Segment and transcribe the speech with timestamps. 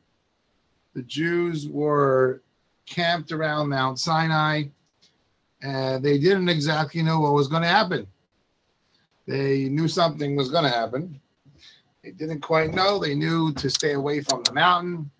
[0.94, 2.42] the Jews were
[2.86, 4.64] camped around Mount Sinai
[5.62, 8.08] and they didn't exactly know what was going to happen.
[9.26, 11.20] They knew something was going to happen.
[12.02, 12.98] They didn't quite know.
[12.98, 15.12] They knew to stay away from the mountain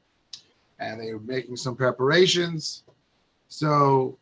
[0.80, 2.84] and they were making some preparations.
[3.48, 4.18] So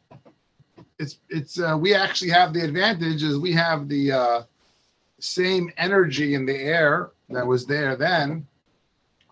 [1.00, 4.42] it's it's uh, we actually have the advantage is we have the uh,
[5.20, 8.46] same energy in the air that was there then,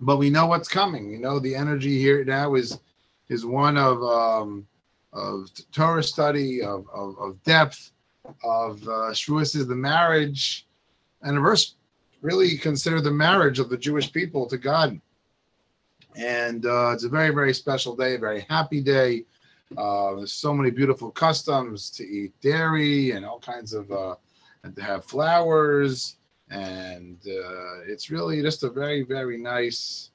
[0.02, 1.12] but we know what's coming.
[1.12, 2.80] You know the energy here now is
[3.30, 4.68] is one of um,
[5.14, 7.92] of Torah study, of, of, of depth,
[8.44, 10.68] of uh, Shavuos is the marriage
[11.24, 11.76] anniversary,
[12.22, 15.00] really consider the marriage of the Jewish people to God.
[16.16, 19.26] And uh, it's a very, very special day, very happy day.
[19.78, 24.16] Uh, there's so many beautiful customs to eat dairy and all kinds of, uh,
[24.64, 26.18] and to have flowers.
[26.50, 30.12] And uh, it's really just a very, very nice,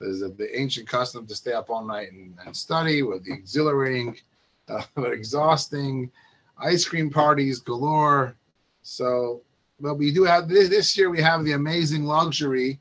[0.00, 3.32] there's a, the ancient custom to stay up all night and, and study with the
[3.32, 4.16] exhilarating
[4.68, 6.10] uh, but exhausting.
[6.58, 8.36] Ice cream parties galore.
[8.82, 9.42] So,
[9.80, 11.10] but we do have this, this year.
[11.10, 12.78] We have the amazing luxury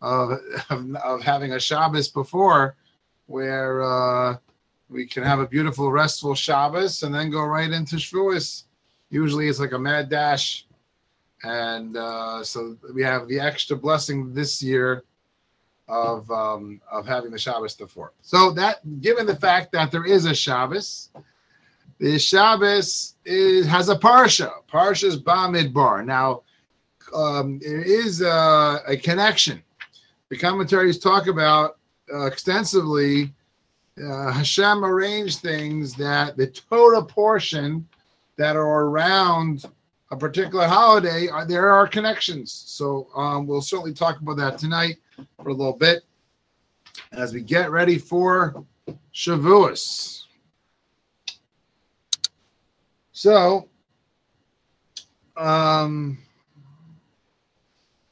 [0.00, 0.38] of
[0.70, 2.76] of, of having a Shabbos before,
[3.26, 4.36] where uh,
[4.88, 8.64] we can have a beautiful restful Shabbos and then go right into Shavuos.
[9.10, 10.66] Usually, it's like a mad dash,
[11.42, 15.04] and uh, so we have the extra blessing this year
[15.88, 18.12] of um, of having the Shabbos before.
[18.22, 21.10] So that, given the fact that there is a Shabbos,
[21.98, 24.50] the Shabbos is, has a parsha.
[24.70, 26.04] Parsha's Bamidbar.
[26.04, 26.42] Now,
[27.14, 29.62] um, there is a, a, connection.
[30.30, 31.78] The commentaries talk about
[32.12, 33.32] uh, extensively.
[34.02, 37.88] Uh, Hashem arranged things that the Torah portion
[38.36, 39.64] that are around
[40.10, 42.52] a particular holiday, are, there are connections.
[42.52, 44.96] So um, we'll certainly talk about that tonight
[45.42, 46.04] for a little bit
[47.12, 48.64] as we get ready for
[49.14, 50.24] Shavuos.
[53.12, 53.68] So,
[55.36, 56.18] um,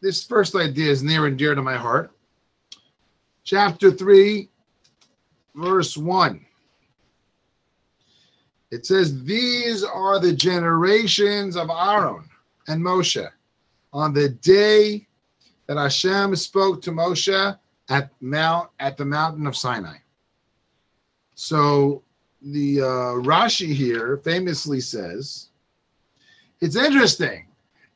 [0.00, 2.10] this first idea is near and dear to my heart.
[3.44, 4.48] Chapter 3,
[5.54, 6.44] verse 1.
[8.70, 12.28] It says, These are the generations of Aaron
[12.68, 13.28] and Moshe
[13.92, 15.06] on the day
[15.66, 17.58] that Hashem spoke to Moshe
[17.88, 19.96] at Mount at the mountain of Sinai.
[21.34, 22.02] So
[22.42, 22.84] the uh,
[23.22, 25.48] Rashi here famously says,
[26.60, 27.46] it's interesting.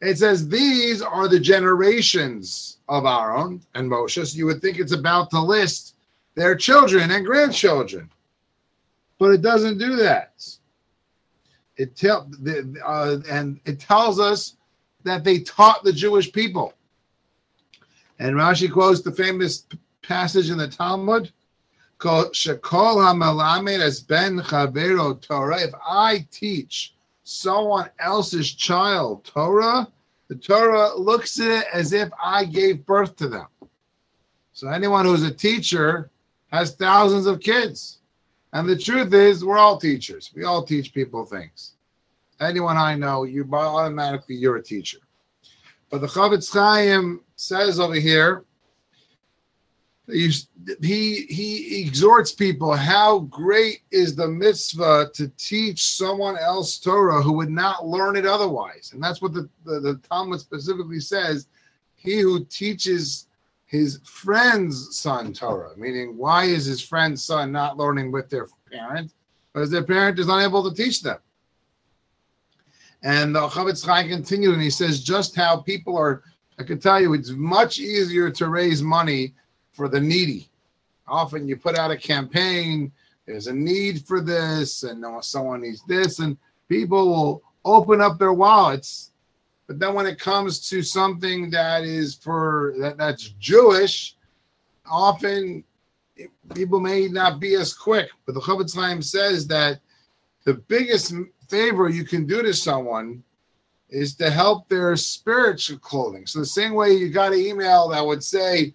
[0.00, 4.26] It says these are the generations of Aaron and Moshe.
[4.26, 5.96] So you would think it's about to list
[6.34, 8.10] their children and grandchildren,
[9.18, 10.42] but it doesn't do that.
[11.76, 12.30] It tell
[12.84, 14.56] uh, and it tells us
[15.04, 16.74] that they taught the Jewish people.
[18.18, 19.66] And Rashi quotes the famous
[20.02, 21.30] passage in the Talmud
[21.98, 25.62] called Shekol hamalamed as ben chavero Torah.
[25.62, 26.94] If I teach
[27.30, 29.86] someone else's child Torah,
[30.26, 33.46] the Torah looks at it as if I gave birth to them.
[34.52, 36.10] So anyone who's a teacher
[36.50, 37.98] has thousands of kids.
[38.52, 40.32] And the truth is, we're all teachers.
[40.34, 41.74] We all teach people things.
[42.40, 44.98] Anyone I know, you automatically you're a teacher.
[45.88, 48.44] But the Chofetz Chaim says over here
[50.10, 57.32] he he exhorts people how great is the mitzvah to teach someone else Torah who
[57.32, 61.46] would not learn it otherwise, and that's what the, the, the Talmud specifically says.
[61.94, 63.26] He who teaches
[63.66, 69.12] his friend's son Torah, meaning why is his friend's son not learning with their parent?
[69.52, 71.18] Because their parent is unable to teach them.
[73.02, 76.22] And the Chofetz Chaim continued, and he says just how people are.
[76.58, 79.34] I can tell you, it's much easier to raise money
[79.80, 80.46] for the needy.
[81.08, 82.92] Often you put out a campaign,
[83.24, 86.36] there's a need for this, and someone needs this, and
[86.68, 89.12] people will open up their wallets.
[89.66, 94.16] But then when it comes to something that is for that, that's Jewish,
[94.84, 95.64] often
[96.54, 98.10] people may not be as quick.
[98.26, 99.80] But the Chofetz Chaim says that
[100.44, 101.14] the biggest
[101.48, 103.22] favor you can do to someone
[103.88, 106.26] is to help their spiritual clothing.
[106.26, 108.74] So the same way you got an email that would say,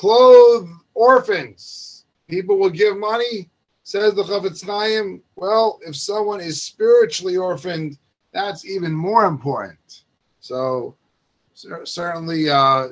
[0.00, 2.06] clothe orphans.
[2.26, 3.50] People will give money,
[3.82, 5.20] says the Chofetz Chaim.
[5.36, 7.98] Well, if someone is spiritually orphaned,
[8.32, 10.04] that's even more important.
[10.40, 10.96] So
[11.52, 12.88] certainly, uh,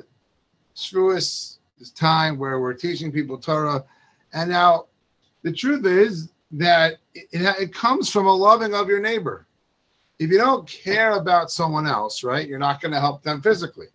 [0.75, 3.83] Shavuos is time where we're teaching people Torah.
[4.33, 4.85] And now
[5.43, 9.47] The truth is that it, it comes from a loving of your neighbor.
[10.19, 13.87] If you don't care about someone else, right, you're not going to help them physically.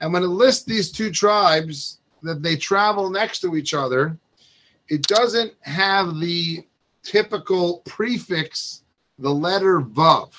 [0.00, 4.16] And when it lists these two tribes that they travel next to each other,
[4.88, 6.64] it doesn't have the
[7.02, 8.84] typical prefix,
[9.18, 10.32] the letter Vav,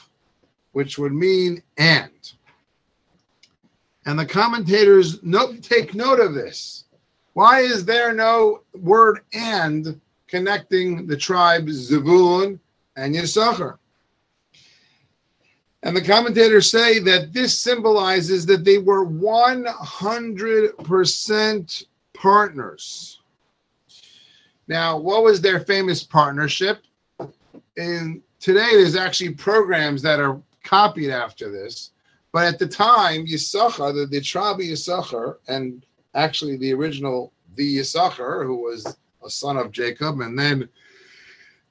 [0.71, 2.33] which would mean and.
[4.05, 6.85] And the commentators note, take note of this.
[7.33, 12.59] Why is there no word and connecting the tribes Zebulun
[12.95, 13.77] and Yisachar?
[15.83, 23.19] And the commentators say that this symbolizes that they were 100% partners.
[24.67, 26.79] Now, what was their famous partnership?
[27.77, 31.91] And today, there's actually programs that are copied after this.
[32.31, 37.77] But at the time, Yisachar, the, the tribe of Yisachar, and actually the original, the
[37.77, 40.69] Yisachar, who was a son of Jacob, and then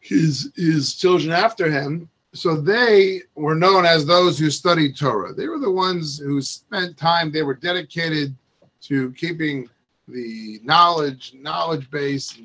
[0.01, 2.09] his his children after him.
[2.33, 5.33] So they were known as those who studied Torah.
[5.33, 7.33] They were the ones who spent time.
[7.33, 8.35] They were dedicated
[8.83, 9.69] to keeping
[10.09, 12.39] the knowledge knowledge base,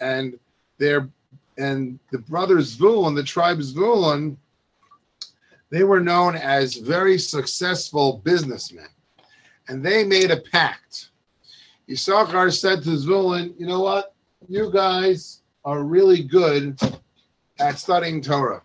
[0.00, 0.38] and
[0.78, 1.08] their
[1.56, 4.36] and the brothers Zvulun, the tribe Zvulun,
[5.70, 8.88] they were known as very successful businessmen.
[9.68, 11.08] And they made a pact.
[11.90, 14.14] Issachar said to Zvulun, you know what?
[14.48, 16.80] You guys are really good
[17.58, 18.62] at studying Torah.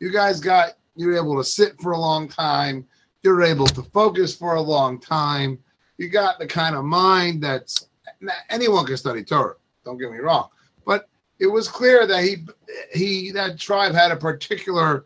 [0.00, 2.86] You guys got, you're able to sit for a long time.
[3.22, 5.58] You're able to focus for a long time.
[5.96, 7.88] You got the kind of mind that's
[8.48, 9.56] anyone can study Torah.
[9.84, 10.48] Don't get me wrong,
[11.38, 12.46] it was clear that he
[12.92, 15.04] he that tribe had a particular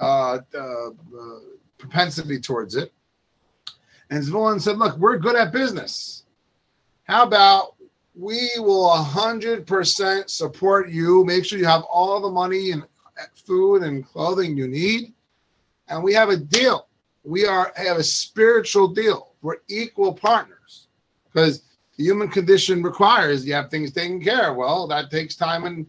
[0.00, 1.38] uh, uh, uh,
[1.78, 2.92] propensity towards it.
[4.10, 6.24] And Zvulun said, Look, we're good at business.
[7.04, 7.74] How about
[8.14, 12.84] we will a 100% support you, make sure you have all the money and
[13.34, 15.12] food and clothing you need.
[15.88, 16.88] And we have a deal.
[17.24, 19.32] We are have a spiritual deal.
[19.42, 20.88] We're equal partners
[21.26, 21.62] because
[21.96, 24.56] the human condition requires you have things taken care of.
[24.56, 25.86] Well, that takes time and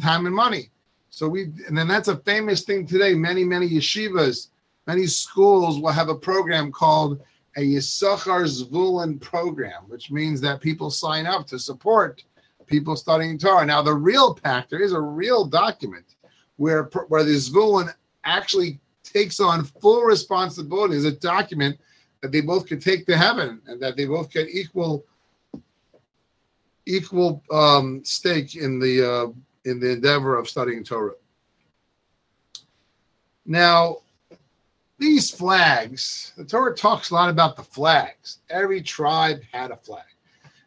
[0.00, 0.70] time and money.
[1.10, 3.14] So we, and then that's a famous thing today.
[3.14, 4.48] Many, many yeshivas,
[4.86, 7.20] many schools will have a program called
[7.56, 12.22] a Yisachar Zvulun program, which means that people sign up to support
[12.66, 13.64] people studying Torah.
[13.64, 16.16] Now, the real pact, there is a real document
[16.56, 21.78] where, where the Zvulun actually takes on full responsibility as a document
[22.20, 25.04] that they both could take to heaven and that they both get equal
[26.86, 29.26] equal um, stake in the uh,
[29.64, 31.12] in the endeavor of studying Torah.
[33.44, 33.98] Now,
[34.98, 38.38] these flags, the Torah talks a lot about the flags.
[38.48, 40.04] Every tribe had a flag.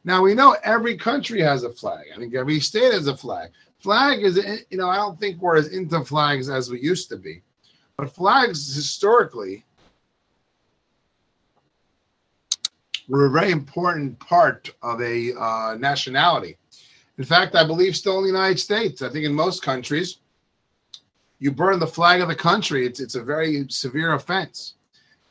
[0.04, 2.06] Now we know every country has a flag.
[2.14, 3.52] I think every state has a flag.
[3.80, 4.38] Flag is,
[4.70, 7.42] you know, I don't think we're as into flags as we used to be,
[7.98, 9.66] but flags historically
[13.10, 16.56] were a very important part of a uh, nationality.
[17.18, 19.02] In fact, I believe still in the United States.
[19.02, 20.20] I think in most countries,
[21.40, 22.86] you burn the flag of the country.
[22.86, 24.76] It's it's a very severe offense,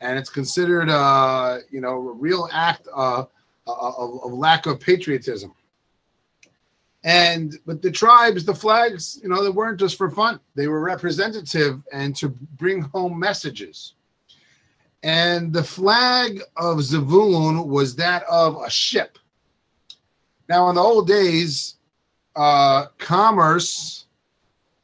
[0.00, 3.24] and it's considered, uh, you know, a real act uh,
[3.66, 5.54] of, of lack of patriotism.
[7.04, 10.40] And but the tribes, the flags, you know, they weren't just for fun.
[10.56, 13.94] They were representative and to bring home messages.
[15.02, 19.18] And the flag of Zavulun was that of a ship.
[20.48, 21.76] Now, in the old days,
[22.34, 24.06] uh, commerce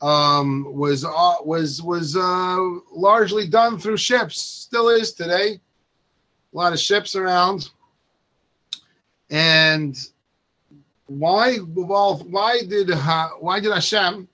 [0.00, 2.58] um, was uh, was was uh,
[2.92, 4.40] largely done through ships.
[4.40, 5.60] Still is today.
[6.52, 7.70] A lot of ships around.
[9.30, 9.96] And
[11.06, 12.90] why well, why did
[13.40, 14.28] why did Hashem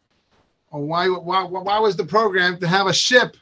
[0.73, 3.37] or why why why was the program to have a ship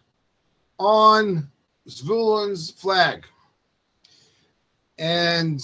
[0.79, 1.49] on
[1.89, 3.25] Zvulun's flag?
[4.99, 5.61] And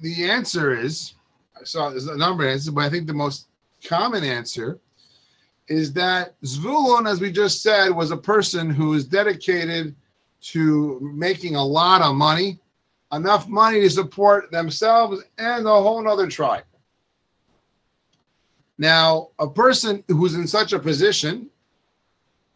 [0.00, 1.14] the answer is
[1.58, 3.48] I saw there's a number of answers, but I think the most
[3.84, 4.78] common answer
[5.68, 9.94] is that Zvulun, as we just said, was a person who is dedicated
[10.40, 12.58] to making a lot of money,
[13.12, 16.64] enough money to support themselves and a whole other tribe.
[18.78, 21.50] Now, a person who's in such a position,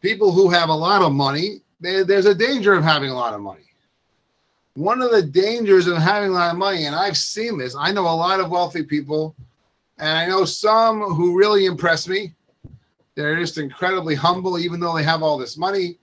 [0.01, 3.41] people who have a lot of money, there's a danger of having a lot of
[3.41, 3.61] money.
[4.75, 7.91] One of the dangers of having a lot of money, and I've seen this, I
[7.91, 9.35] know a lot of wealthy people,
[9.99, 12.33] and I know some who really impress me.
[13.15, 15.99] They're just incredibly humble, even though they have all this money.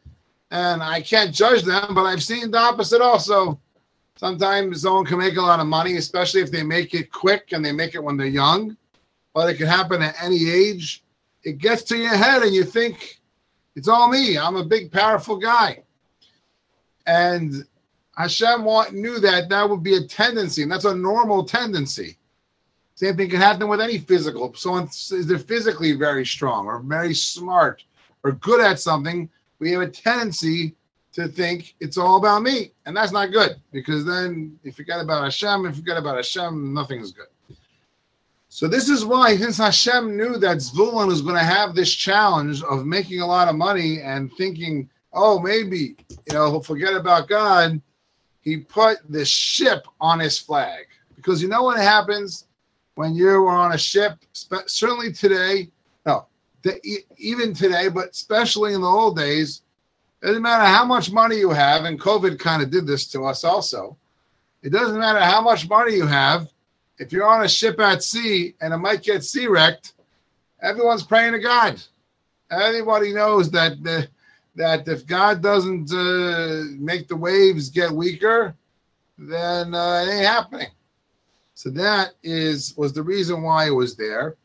[0.53, 3.59] And I can't judge them, but I've seen the opposite also.
[4.15, 7.65] Sometimes someone can make a lot of money, especially if they make it quick and
[7.65, 8.77] they make it when they're young
[9.35, 11.03] but it can happen at any age.
[11.45, 13.20] It gets to your head and you think,
[13.77, 14.39] it's all me.
[14.39, 15.83] I'm a big, powerful guy.
[17.07, 17.65] And
[18.17, 22.19] Hashem knew that that would be a tendency, and that's a normal tendency.
[22.95, 24.53] Same thing can happen with any physical.
[24.55, 27.83] Someone is they're physically very strong or very smart
[28.23, 29.31] or good at something.
[29.59, 30.75] We have a tendency
[31.13, 35.25] to think it's all about me, and that's not good because then you forget about
[35.25, 35.65] Hashem.
[35.65, 37.29] If you forget about Hashem, nothing is good.
[38.53, 42.65] So this is why, since Hashem knew that Zvulun was going to have this challenge
[42.65, 47.29] of making a lot of money and thinking, oh, maybe you know he'll forget about
[47.29, 47.81] God,
[48.41, 52.49] he put the ship on his flag because you know what happens
[52.97, 54.19] when you're on a ship.
[54.33, 55.71] Certainly today,
[56.05, 56.27] no,
[57.19, 59.63] even today, but especially in the old days,
[60.23, 63.27] it doesn't matter how much money you have, and COVID kind of did this to
[63.27, 63.97] us also.
[64.65, 66.49] It doesn't matter how much money you have
[67.01, 69.95] if you're on a ship at sea and it might get sea wrecked,
[70.63, 71.83] everyone's praying to God.
[72.51, 74.07] Everybody knows that the,
[74.55, 78.55] that if God doesn't uh, make the waves get weaker,
[79.17, 80.69] then uh, it ain't happening.
[81.55, 84.37] So that is was the reason why it was there.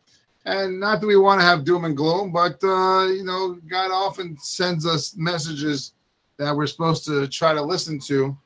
[0.46, 3.92] And not that we want to have doom and gloom, but uh, you know, God
[3.92, 5.94] often sends us messages
[6.38, 8.38] that we're supposed to try to listen to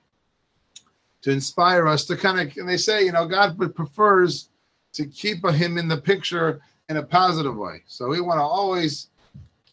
[1.21, 4.49] to inspire us to kind of, and they say, you know, God prefers
[4.93, 7.83] to keep him in the picture in a positive way.
[7.87, 9.07] So we want to always,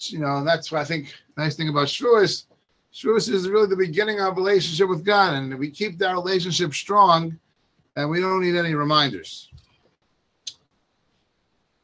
[0.00, 2.45] you know, and that's what I think nice thing about Shavuos.
[2.93, 7.38] Shavuos is really the beginning of relationship with God, and we keep that relationship strong,
[7.97, 9.50] and we don't need any reminders.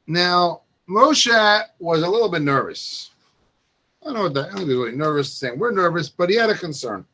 [0.07, 3.11] Now, Moshe was a little bit nervous.
[4.03, 4.47] I don't know what that.
[4.47, 7.07] I don't think he was really nervous saying we're nervous, but he had a concern.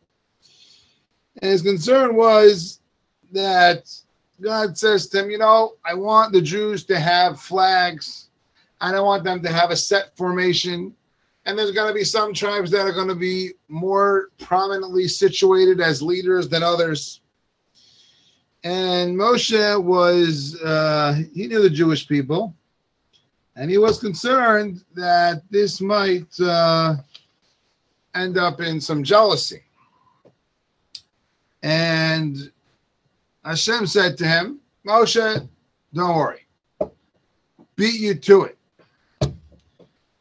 [1.40, 2.80] And his concern was
[3.33, 3.90] that
[4.40, 8.28] God says to him, You know, I want the Jews to have flags.
[8.80, 10.95] I don't want them to have a set formation.
[11.45, 15.80] And there's going to be some tribes that are going to be more prominently situated
[15.80, 17.21] as leaders than others.
[18.64, 22.54] And Moshe was, uh, he knew the Jewish people,
[23.57, 26.97] and he was concerned that this might uh,
[28.14, 29.62] end up in some jealousy.
[31.62, 32.50] And
[33.45, 35.49] Hashem said to him, Moshe,
[35.93, 36.47] don't worry.
[37.77, 38.59] Beat you to it.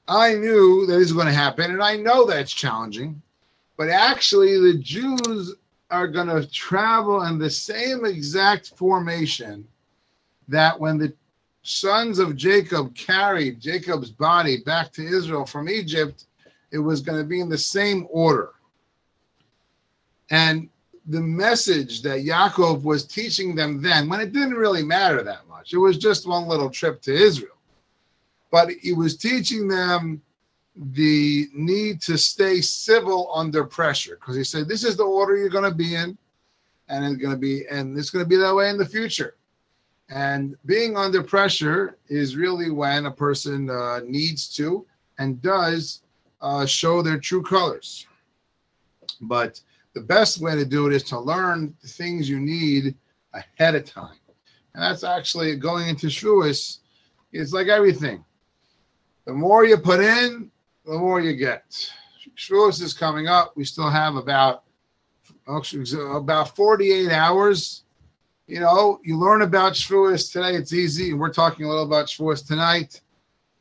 [0.08, 3.22] I knew that this was going to happen, and I know that's challenging,
[3.76, 5.56] but actually, the Jews
[5.92, 9.68] are going to travel in the same exact formation
[10.48, 11.14] that when the
[11.64, 16.26] sons of Jacob carried Jacob's body back to Israel from Egypt,
[16.72, 18.52] it was going to be in the same order.
[20.30, 20.70] And
[21.08, 25.74] the message that Yaakov was teaching them then, when it didn't really matter that much,
[25.74, 27.56] it was just one little trip to Israel.
[28.52, 30.22] But he was teaching them
[30.76, 35.50] the need to stay civil under pressure because he said, This is the order you're
[35.50, 36.18] going to be in,
[36.90, 39.36] and it's going to be, and it's going to be that way in the future.
[40.10, 44.86] And being under pressure is really when a person uh, needs to
[45.20, 46.02] and does
[46.42, 48.08] uh, show their true colors.
[49.22, 49.60] But
[49.98, 52.94] the best way to do it is to learn the things you need
[53.34, 54.20] ahead of time.
[54.76, 56.80] And that's actually going into Shavuos.
[57.32, 58.24] It's like everything.
[59.26, 60.52] The more you put in,
[60.86, 61.92] the more you get.
[62.38, 63.58] Shavuos is coming up.
[63.58, 64.66] We still have about
[65.48, 67.84] about 48 hours.
[68.46, 70.56] You know, you learn about Shavuos today.
[70.56, 71.10] It's easy.
[71.10, 73.02] And we're talking a little about Shavuos tonight.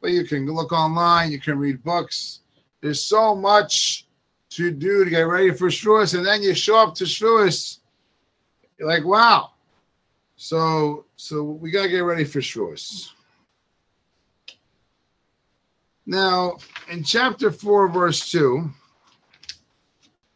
[0.03, 1.33] But you can look online.
[1.33, 2.41] You can read books.
[2.83, 3.96] There's so much
[4.57, 6.17] to do to get ready for Shavuos.
[6.17, 7.81] And then you show up to Shavuos.
[8.79, 9.51] You're like, wow.
[10.37, 13.11] So, so we got to get ready for Shavuos.
[16.07, 16.57] Now,
[16.91, 18.71] in chapter 4, verse 2,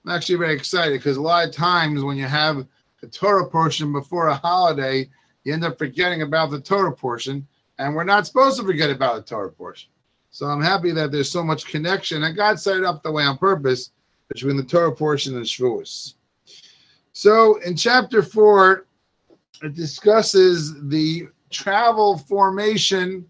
[0.05, 2.67] I'm actually very excited because a lot of times when you have
[3.01, 5.09] the Torah portion before a holiday,
[5.45, 7.47] you end up forgetting about the Torah portion,
[7.79, 9.89] and we're not supposed to forget about the Torah portion.
[10.31, 13.23] So I'm happy that there's so much connection, and God set it up the way
[13.23, 13.93] on purpose
[14.31, 16.15] between the Torah portion and Shavuos.
[17.13, 18.87] So in chapter 4,
[19.63, 23.29] it discusses the travel formation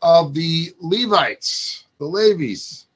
[0.00, 2.86] of the Levites, the Levies.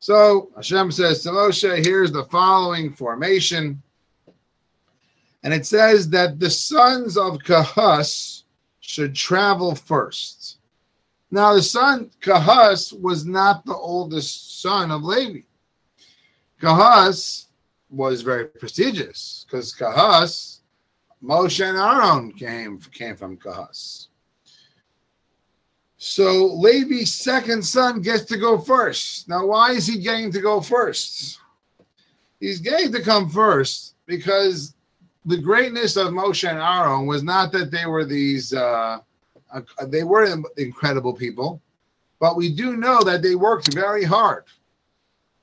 [0.00, 3.82] So Hashem says to Moshe, here's the following formation.
[5.42, 8.42] And it says that the sons of Kahas
[8.80, 10.58] should travel first.
[11.30, 15.40] Now, the son Kahas was not the oldest son of Levi.
[16.66, 17.46] Kahas
[17.90, 20.62] was very prestigious because Kahas,
[21.22, 24.08] Moshe and Aaron came, came from Kahas.
[25.96, 29.28] So Levi's second son gets to go first.
[29.28, 31.38] Now, why is he getting to go first?
[32.40, 34.74] He's getting to come first because
[35.24, 38.98] the greatness of Moshe and Aaron was not that they were these, uh,
[39.52, 41.62] uh, they were incredible people,
[42.18, 44.42] but we do know that they worked very hard.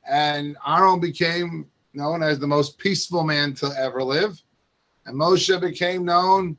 [0.09, 4.41] And Aaron became known as the most peaceful man to ever live.
[5.05, 6.57] And Moshe became known,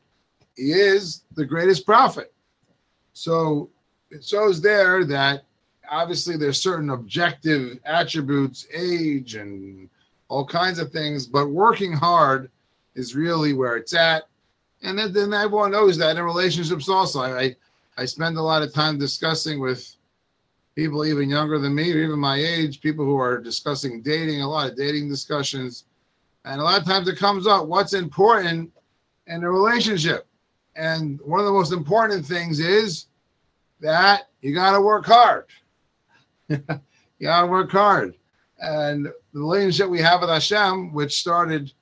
[0.57, 2.33] he is the greatest prophet.
[3.13, 3.71] So
[4.11, 5.45] it shows there that
[5.91, 9.89] obviously there's certain objective attributes, age and
[10.29, 12.51] all kinds of things, but working hard
[12.95, 14.25] is really where it's at.
[14.83, 17.23] And then, then everyone knows that in relationships also.
[17.23, 17.57] I,
[17.97, 19.97] I spend a lot of time discussing with
[20.75, 24.49] people even younger than me or even my age, people who are discussing dating, a
[24.49, 25.85] lot of dating discussions.
[26.45, 28.73] And a lot of times it comes up what's important
[29.27, 30.27] in a relationship.
[30.77, 33.07] And one of the most important things is
[33.81, 35.47] that you got to work hard.
[36.49, 36.59] you
[37.23, 38.15] got to work hard.
[38.59, 41.73] And the relationship we have with Hashem, which started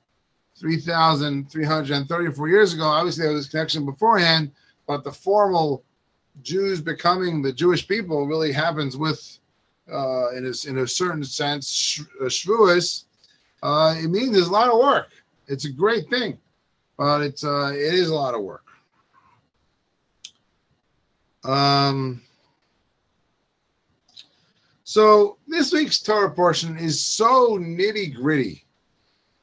[0.59, 4.51] 3,334 years ago, obviously there was connection beforehand,
[4.87, 5.83] but the formal
[6.41, 9.39] Jews becoming the Jewish people really happens with,
[9.93, 13.05] uh, in, a, in a certain sense, uh, Shavuos.
[13.63, 15.11] Uh, it means there's a lot of work.
[15.47, 16.39] It's a great thing,
[16.97, 18.65] but it's uh, it is a lot of work.
[21.45, 22.23] Um,
[24.85, 28.65] so this week's Torah portion is so nitty gritty.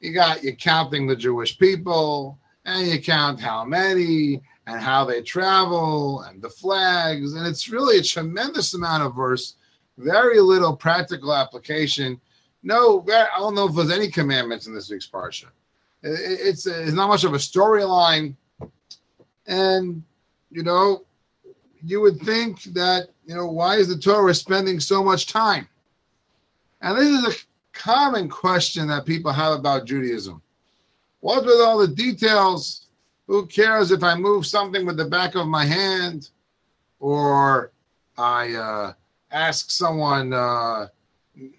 [0.00, 5.22] You got you counting the Jewish people, and you count how many, and how they
[5.22, 9.56] travel, and the flags, and it's really a tremendous amount of verse,
[9.98, 12.20] very little practical application.
[12.62, 15.46] No, I don't know if there's any commandments in this week's parsha.
[16.02, 18.34] It's it's not much of a storyline,
[19.46, 20.02] and
[20.50, 21.04] you know
[21.82, 25.68] you would think that, you know, why is the Torah spending so much time?
[26.82, 27.38] And this is a
[27.72, 30.42] common question that people have about Judaism.
[31.20, 32.86] What with all the details?
[33.30, 36.30] Who cares if I move something with the back of my hand
[36.98, 37.70] or
[38.18, 38.92] I uh,
[39.30, 40.88] ask someone uh,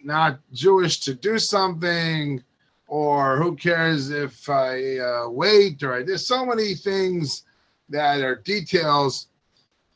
[0.04, 2.44] not Jewish to do something?
[2.88, 5.82] Or who cares if I uh, wait?
[5.82, 7.44] Or I, there's so many things
[7.88, 9.28] that are details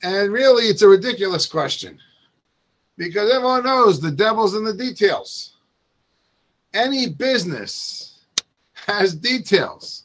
[0.01, 1.99] and really, it's a ridiculous question
[2.97, 5.57] because everyone knows the devil's in the details.
[6.73, 8.19] Any business
[8.73, 10.04] has details,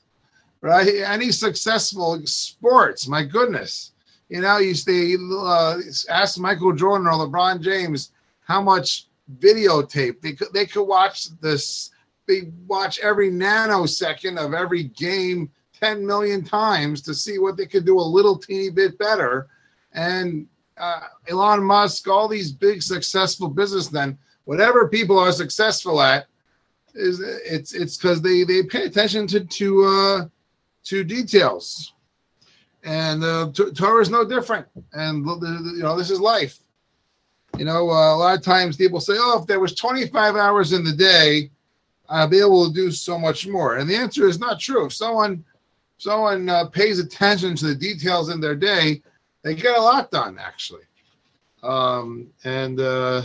[0.60, 0.88] right?
[0.88, 3.92] Any successful sports, my goodness.
[4.28, 9.06] You know, you stay, uh, ask Michael Jordan or LeBron James how much
[9.38, 11.90] videotape they could, they could watch this,
[12.26, 17.84] they watch every nanosecond of every game 10 million times to see what they could
[17.84, 19.48] do a little teeny bit better
[19.92, 20.46] and
[20.76, 26.26] uh, Elon Musk, all these big successful businessmen, whatever people are successful at,
[26.94, 30.24] is it's it's because they they pay attention to to uh,
[30.84, 31.94] to details,
[32.84, 34.66] and uh, Torah is no different.
[34.92, 36.58] And you know this is life.
[37.58, 40.72] You know, uh, a lot of times people say, "Oh, if there was 25 hours
[40.72, 41.50] in the day,
[42.08, 44.86] I'll be able to do so much more." And the answer is not true.
[44.86, 45.44] If someone
[45.98, 49.02] someone uh, pays attention to the details in their day,
[49.42, 50.82] they get a lot done actually.
[51.62, 53.22] Um, and uh,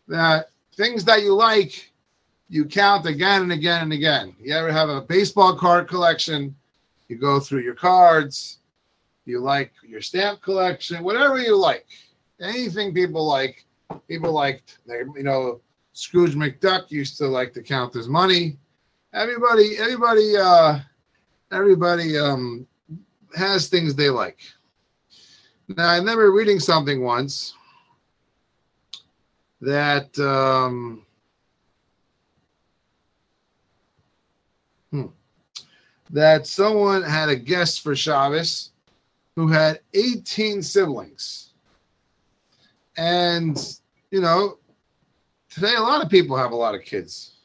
[0.09, 1.93] that things that you like
[2.49, 4.35] you count again and again and again.
[4.41, 6.57] You ever have a baseball card collection?
[7.07, 8.59] You go through your cards.
[9.25, 11.87] You like your stamp collection, whatever you like.
[12.41, 13.65] Anything people like.
[14.09, 15.61] People liked, you know,
[15.93, 18.57] Scrooge McDuck used to like to count his money.
[19.13, 20.79] Everybody, everybody, uh,
[21.53, 22.67] everybody um,
[23.37, 24.41] has things they like.
[25.69, 27.55] Now, I remember reading something once
[29.61, 31.05] that um,
[34.93, 35.07] Hmm.
[36.11, 38.72] That someone had a guest for Shabbos
[39.37, 41.51] who had 18 siblings.
[42.97, 43.59] And,
[44.11, 44.59] you know,
[45.51, 47.37] today a lot of people have a lot of kids.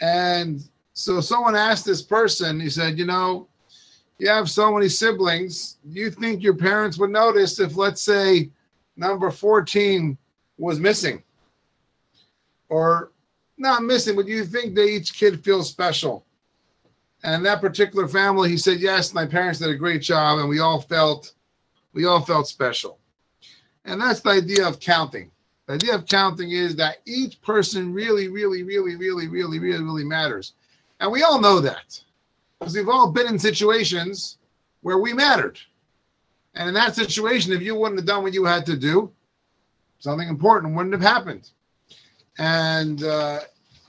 [0.00, 3.48] And so someone asked this person, he said, you know,
[4.18, 5.78] you have so many siblings.
[5.92, 8.50] Do you think your parents would notice if, let's say,
[8.96, 10.16] number 14
[10.58, 11.22] was missing?
[12.68, 13.12] Or
[13.58, 16.25] not missing, but you think that each kid feels special.
[17.26, 20.60] And that particular family, he said, yes, my parents did a great job, and we
[20.60, 21.34] all felt,
[21.92, 23.00] we all felt special.
[23.84, 25.32] And that's the idea of counting.
[25.66, 30.04] The idea of counting is that each person really, really, really, really, really, really, really
[30.04, 30.52] matters.
[31.00, 32.00] And we all know that
[32.60, 34.38] because we've all been in situations
[34.82, 35.58] where we mattered.
[36.54, 39.10] And in that situation, if you wouldn't have done what you had to do,
[39.98, 41.50] something important wouldn't have happened
[42.38, 43.40] and uh,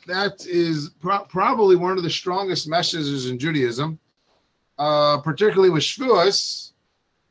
[0.08, 4.00] that is pro- probably one of the strongest messages in Judaism,
[4.78, 6.72] uh, particularly with Shavuos.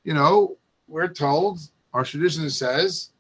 [0.05, 1.59] You know, we're told
[1.93, 3.11] our tradition says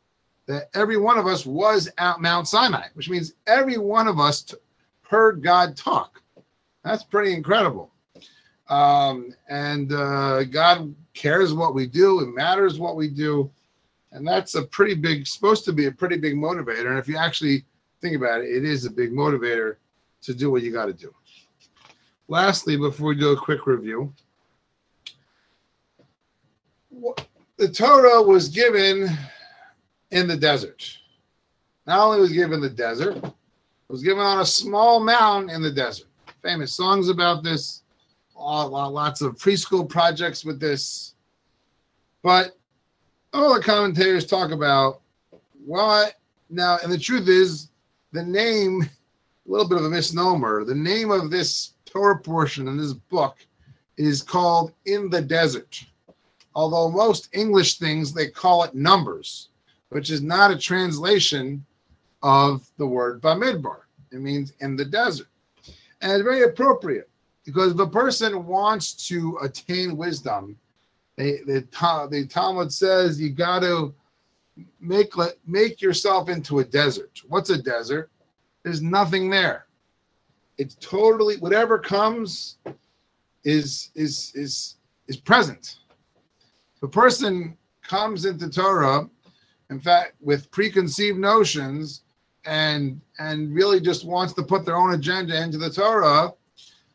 [0.46, 4.42] that every one of us was at Mount Sinai, which means every one of us
[4.42, 4.56] t-
[5.02, 6.22] heard God talk.
[6.84, 7.90] That's pretty incredible.
[8.68, 13.50] Um, and uh, God cares what we do, it matters what we do.
[14.12, 16.90] And that's a pretty big, supposed to be a pretty big motivator.
[16.90, 17.64] And if you actually
[18.00, 19.76] think about it, it is a big motivator
[20.22, 21.14] to do what you got to do.
[22.28, 24.12] Lastly, before we do a quick review,
[27.56, 29.08] the Torah was given
[30.10, 30.98] in the desert.
[31.86, 33.32] Not only was given the desert, it
[33.88, 36.08] was given on a small mountain in the desert.
[36.42, 37.82] Famous songs about this,
[38.34, 41.14] lots of preschool projects with this.
[42.22, 42.56] But
[43.32, 45.00] all the commentators talk about
[45.64, 46.14] what
[46.50, 47.70] now, and the truth is,
[48.12, 52.76] the name, a little bit of a misnomer, the name of this Torah portion in
[52.76, 53.38] this book
[53.96, 55.84] is called In the Desert.
[56.54, 59.48] Although most English things, they call it numbers,
[59.90, 61.64] which is not a translation
[62.22, 63.80] of the word Bamidbar.
[64.12, 65.28] It means in the desert.
[66.00, 67.08] And it's very appropriate
[67.44, 70.56] because if a person wants to attain wisdom,
[71.16, 71.66] they, the,
[72.10, 73.94] the Talmud says you got to
[74.80, 75.12] make
[75.46, 77.20] make yourself into a desert.
[77.28, 78.10] What's a desert?
[78.62, 79.66] There's nothing there.
[80.58, 82.58] It's totally whatever comes
[83.44, 84.76] is is is
[85.08, 85.76] is present.
[86.80, 89.08] The person comes into Torah,
[89.70, 92.02] in fact, with preconceived notions
[92.44, 96.32] and and really just wants to put their own agenda into the Torah,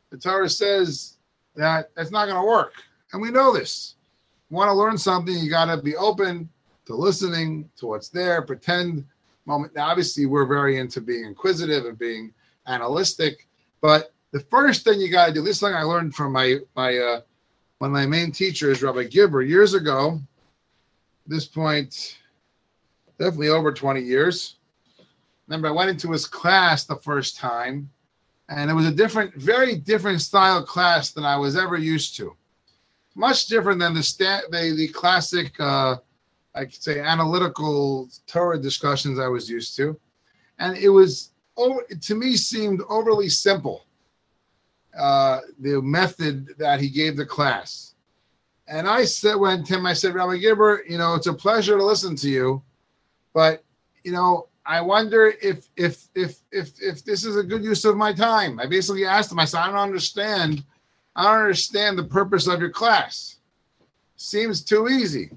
[0.10, 1.18] the Torah says
[1.56, 2.74] that it's not going to work.
[3.14, 3.96] And we know this.
[4.50, 6.50] You want to learn something, you got to be open
[6.92, 9.06] to listening to what's there, pretend
[9.46, 9.76] moment.
[9.76, 12.34] Now, obviously, we're very into being inquisitive and being
[12.68, 13.48] analytic,
[13.82, 16.98] but the first thing you got to do, this thing I learned from my my
[16.98, 17.22] uh,
[17.80, 20.22] one of my main teachers, Rabbi Gibber, years ago.
[21.26, 22.20] this point,
[23.18, 24.58] definitely over 20 years.
[25.48, 27.90] Remember, I went into his class the first time,
[28.50, 32.36] and it was a different, very different style class than I was ever used to.
[33.16, 35.98] Much different than the stat, the, the classic, uh,
[36.54, 40.00] I could say, analytical Torah discussions I was used to,
[40.60, 41.32] and it was,
[42.02, 43.86] to me, seemed overly simple
[44.98, 47.96] uh, the method that he gave the class.
[48.68, 51.84] And I said, when Tim, I said, Rabbi Gibber, you know, it's a pleasure to
[51.84, 52.62] listen to you,
[53.34, 53.64] but
[54.04, 57.98] you know, I wonder if if if if if this is a good use of
[57.98, 58.60] my time.
[58.60, 60.64] I basically asked him, I said, I don't understand,
[61.16, 63.38] I don't understand the purpose of your class.
[64.16, 65.32] Seems too easy.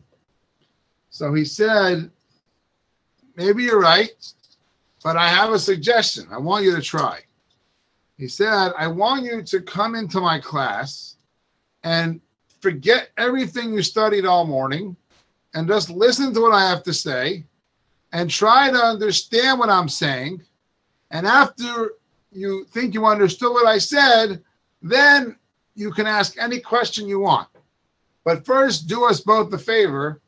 [1.15, 2.11] So he said,
[3.37, 4.11] maybe you're right,
[5.05, 6.27] but I have a suggestion.
[6.33, 7.21] I want you to try.
[8.19, 11.15] He said, I want you to come into my class
[11.85, 12.21] and
[12.61, 14.97] forget everything you studied all morning
[15.55, 17.45] and just listen to what I have to say
[18.13, 20.43] and try to understand what I'm saying.
[21.13, 21.93] And after
[22.33, 24.43] you think you understood what I said,
[24.83, 25.37] then
[25.77, 27.47] you can ask any question you want.
[28.25, 30.21] But first, do us both the favor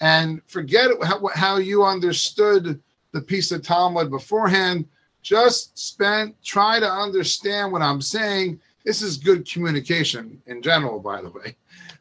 [0.00, 2.80] and forget how, how you understood
[3.12, 4.86] the piece of Talmud beforehand
[5.22, 8.60] just spend, try to understand what I'm saying.
[8.84, 11.56] This is good communication in general, by the way.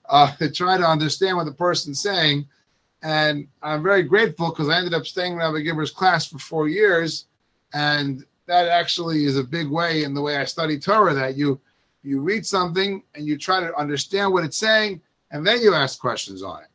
[0.09, 2.45] Uh, try to understand what the person's saying.
[3.01, 6.67] And I'm very grateful because I ended up staying in Rabbi Gibber's class for four
[6.67, 7.25] years.
[7.73, 11.59] And that actually is a big way in the way I study Torah that you
[12.03, 14.99] you read something and you try to understand what it's saying,
[15.31, 16.67] and then you ask questions on it.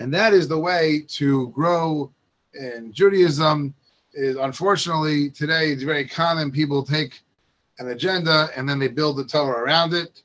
[0.00, 2.10] And that is the way to grow
[2.54, 3.74] in Judaism
[4.14, 7.20] is unfortunately today it's very common people take
[7.78, 10.22] an agenda and then they build the Torah around it.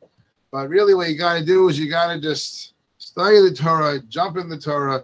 [0.49, 3.99] But really, what you got to do is you got to just study the Torah,
[3.99, 5.03] jump in the Torah.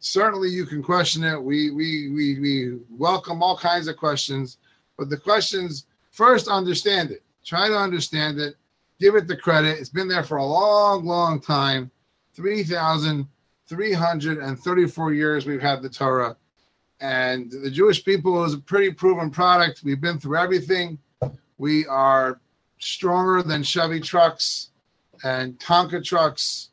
[0.00, 1.40] Certainly, you can question it.
[1.40, 4.58] We we we we welcome all kinds of questions,
[4.98, 7.22] but the questions first understand it.
[7.44, 8.56] Try to understand it.
[8.98, 9.78] Give it the credit.
[9.78, 11.88] It's been there for a long, long time.
[12.34, 12.64] Three
[13.72, 16.36] thousand three hundred and thirty-four years we've had the Torah
[17.00, 19.82] and the Jewish people is a pretty proven product.
[19.82, 20.98] We've been through everything.
[21.58, 22.40] We are
[22.78, 24.70] stronger than Chevy trucks
[25.24, 26.70] and Tonka trucks.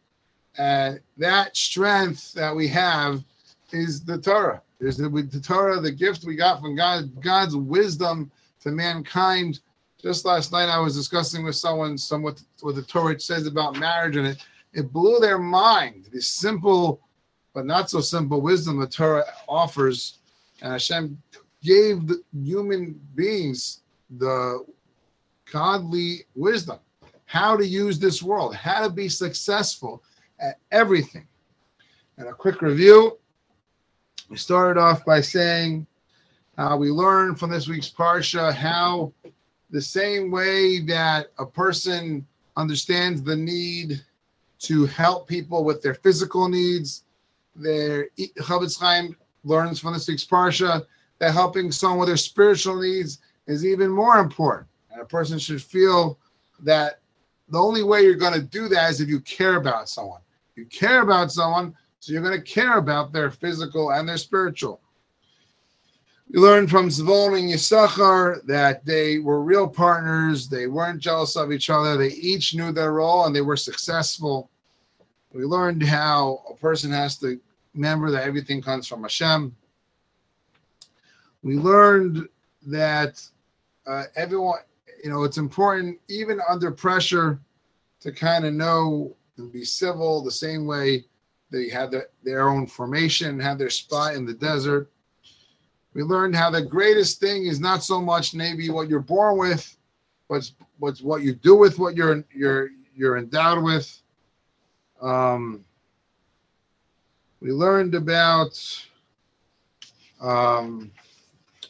[0.58, 3.24] And that strength that we have
[3.72, 4.62] is the Torah.
[4.80, 8.32] Is the, the Torah, the gift we got from God, God's wisdom
[8.62, 9.62] to mankind.
[10.00, 14.16] Just last night, I was discussing with someone somewhat what the Torah says about marriage,
[14.16, 16.08] and it, it blew their mind.
[16.12, 17.02] This simple,
[17.54, 20.20] but not so simple wisdom the Torah offers
[20.62, 21.22] and Hashem
[21.64, 23.82] gave the human beings
[24.18, 24.66] the
[25.52, 26.80] godly wisdom,
[27.26, 30.04] how to use this world, how to be successful
[30.40, 31.28] at everything.
[32.18, 33.18] And a quick review.
[34.30, 35.88] We started off by saying
[36.58, 39.14] uh, we learned from this week's Parsha how
[39.70, 42.28] the same way that a person
[42.58, 44.04] understands the need
[44.60, 47.04] to help people with their physical needs,
[47.56, 50.86] their Chofetz Chaim learns from this week's parsha
[51.20, 54.68] that helping someone with their spiritual needs is even more important.
[54.92, 56.20] And a person should feel
[56.62, 57.00] that
[57.50, 60.22] the only way you're going to do that is if you care about someone.
[60.56, 64.82] You care about someone, so you're going to care about their physical and their spiritual.
[66.32, 70.48] We learned from Zvon and Yisachar that they were real partners.
[70.48, 71.98] They weren't jealous of each other.
[71.98, 74.52] They each knew their role and they were successful.
[75.34, 77.40] We learned how a person has to
[77.74, 79.56] remember that everything comes from Hashem.
[81.42, 82.28] We learned
[82.68, 83.26] that
[83.88, 84.60] uh, everyone,
[85.04, 87.40] you know, it's important even under pressure
[88.02, 91.06] to kind of know and be civil the same way
[91.50, 94.92] they had the, their own formation, had their spot in the desert.
[95.94, 99.76] We learned how the greatest thing is not so much maybe what you're born with,
[100.28, 104.02] but what's what you do with what you're you're you're endowed with.
[105.02, 105.66] Um,
[107.42, 108.60] we learned about
[110.22, 110.92] um,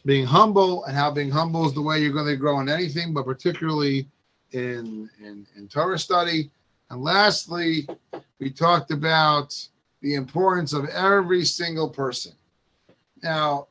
[0.05, 3.13] being humble and how being humble is the way you're going to grow in anything,
[3.13, 4.07] but particularly
[4.51, 6.49] in, in, in Torah study.
[6.89, 7.87] And lastly,
[8.39, 9.55] we talked about
[10.01, 12.31] the importance of every single person.
[13.21, 13.67] Now,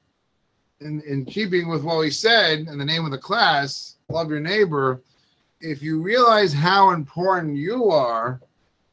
[0.81, 4.41] in, in keeping with what we said in the name of the class, love your
[4.41, 5.03] neighbor,
[5.61, 8.41] if you realize how important you are,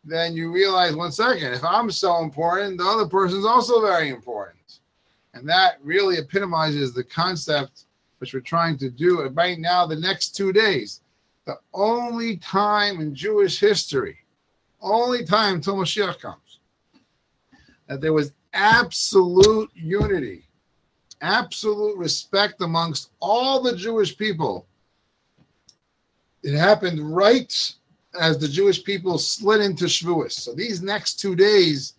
[0.04, 4.80] then you realize one second, if I'm so important, the other person's also very important.
[5.34, 7.86] And that really epitomizes the concept
[8.20, 11.02] which we're trying to do right now, the next two days.
[11.46, 14.18] The only time in Jewish history,
[14.82, 16.60] only time until Mashiach comes,
[17.88, 20.45] that there was absolute unity,
[21.26, 24.68] absolute respect amongst all the Jewish people.
[26.44, 27.74] It happened right
[28.20, 30.34] as the Jewish people slid into Shavuos.
[30.34, 31.94] So these next two days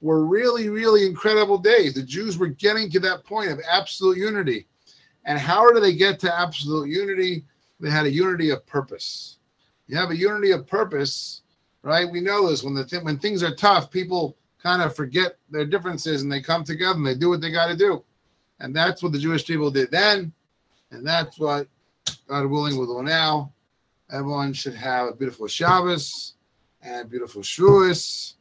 [0.00, 1.94] were really, really incredible days.
[1.94, 4.66] The Jews were getting to that point of absolute unity.
[5.24, 7.44] And how do they get to absolute unity?
[7.78, 9.38] They had a unity of purpose.
[9.86, 11.42] You have a unity of purpose,
[11.82, 12.10] right?
[12.10, 15.64] We know this when the th- when things are tough, people kind of forget their
[15.64, 18.02] differences and they come together and they do what they got to do.
[18.60, 20.32] And that's what the Jewish people did then,
[20.90, 21.66] and that's what
[22.28, 23.52] God willing will do now.
[24.10, 26.34] Everyone should have a beautiful Shabbos
[26.82, 28.34] and beautiful Shavuos,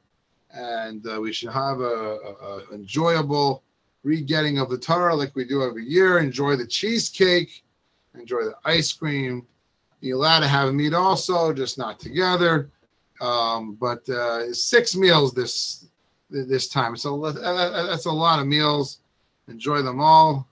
[0.54, 3.63] and uh, we should have a, enjoyable
[4.04, 6.19] re-getting of the Torah like we do every year.
[6.19, 7.63] Enjoy the cheesecake,
[8.15, 9.45] enjoy the ice cream.
[10.02, 12.69] You're allowed to have meat also, just not together.
[13.21, 15.86] Um, but uh, six meals this
[16.32, 16.97] this time.
[16.97, 19.01] So that's a lot of meals.
[19.52, 20.48] Enjoy them all,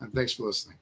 [0.00, 0.77] and thanks for listening.